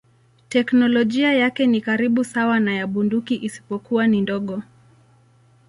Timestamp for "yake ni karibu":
1.33-2.23